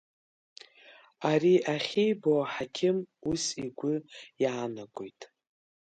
[1.31, 2.97] Ари ахьибо аҳақьым
[3.31, 3.93] ус игәы
[4.43, 5.19] иаанагот…